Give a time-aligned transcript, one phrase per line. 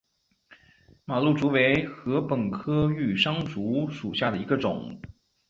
[1.05, 4.99] 马鹿竹为禾本科玉山竹属下的一个种。